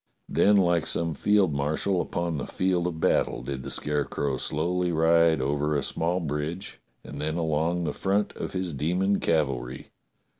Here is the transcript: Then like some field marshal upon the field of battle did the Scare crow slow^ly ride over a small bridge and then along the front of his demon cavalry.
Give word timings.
Then 0.27 0.55
like 0.57 0.87
some 0.87 1.13
field 1.13 1.53
marshal 1.53 2.01
upon 2.01 2.39
the 2.39 2.47
field 2.47 2.87
of 2.87 2.99
battle 2.99 3.43
did 3.43 3.61
the 3.61 3.69
Scare 3.69 4.03
crow 4.03 4.37
slow^ly 4.37 4.91
ride 4.91 5.39
over 5.39 5.75
a 5.75 5.83
small 5.83 6.19
bridge 6.19 6.81
and 7.03 7.21
then 7.21 7.35
along 7.37 7.83
the 7.83 7.93
front 7.93 8.33
of 8.35 8.53
his 8.53 8.73
demon 8.73 9.19
cavalry. 9.19 9.91